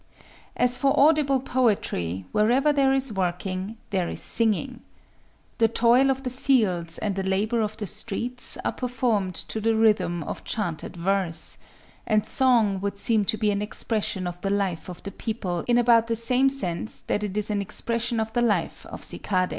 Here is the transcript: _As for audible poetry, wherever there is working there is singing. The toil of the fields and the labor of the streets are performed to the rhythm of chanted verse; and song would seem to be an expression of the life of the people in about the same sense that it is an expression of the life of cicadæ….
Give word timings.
_As 0.57 0.75
for 0.77 0.99
audible 0.99 1.39
poetry, 1.39 2.25
wherever 2.31 2.73
there 2.73 2.91
is 2.91 3.13
working 3.13 3.77
there 3.91 4.09
is 4.09 4.19
singing. 4.19 4.81
The 5.59 5.67
toil 5.67 6.09
of 6.09 6.23
the 6.23 6.31
fields 6.31 6.97
and 6.97 7.13
the 7.13 7.21
labor 7.21 7.61
of 7.61 7.77
the 7.77 7.85
streets 7.85 8.57
are 8.65 8.71
performed 8.71 9.35
to 9.35 9.61
the 9.61 9.75
rhythm 9.75 10.23
of 10.23 10.43
chanted 10.43 10.97
verse; 10.97 11.59
and 12.07 12.25
song 12.25 12.79
would 12.81 12.97
seem 12.97 13.25
to 13.25 13.37
be 13.37 13.51
an 13.51 13.61
expression 13.61 14.25
of 14.25 14.41
the 14.41 14.49
life 14.49 14.89
of 14.89 15.03
the 15.03 15.11
people 15.11 15.63
in 15.67 15.77
about 15.77 16.07
the 16.07 16.15
same 16.15 16.49
sense 16.49 17.01
that 17.05 17.23
it 17.23 17.37
is 17.37 17.51
an 17.51 17.61
expression 17.61 18.19
of 18.19 18.33
the 18.33 18.41
life 18.41 18.87
of 18.87 19.03
cicadæ…. 19.03 19.49